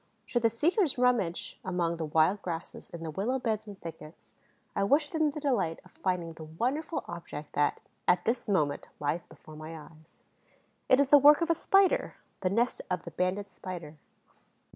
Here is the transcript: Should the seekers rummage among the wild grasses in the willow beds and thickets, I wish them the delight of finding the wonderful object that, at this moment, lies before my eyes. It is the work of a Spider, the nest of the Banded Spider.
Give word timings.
Should 0.25 0.41
the 0.41 0.49
seekers 0.49 0.97
rummage 0.97 1.59
among 1.63 1.97
the 1.97 2.05
wild 2.05 2.41
grasses 2.41 2.89
in 2.89 3.03
the 3.03 3.11
willow 3.11 3.37
beds 3.37 3.67
and 3.67 3.79
thickets, 3.79 4.33
I 4.75 4.83
wish 4.83 5.09
them 5.11 5.29
the 5.29 5.39
delight 5.39 5.79
of 5.85 5.91
finding 5.91 6.33
the 6.33 6.45
wonderful 6.45 7.05
object 7.07 7.53
that, 7.53 7.81
at 8.07 8.25
this 8.25 8.49
moment, 8.49 8.87
lies 8.99 9.27
before 9.27 9.55
my 9.55 9.79
eyes. 9.79 10.21
It 10.89 10.99
is 10.99 11.11
the 11.11 11.19
work 11.19 11.41
of 11.41 11.51
a 11.51 11.53
Spider, 11.53 12.15
the 12.39 12.49
nest 12.49 12.81
of 12.89 13.03
the 13.03 13.11
Banded 13.11 13.47
Spider. 13.47 13.97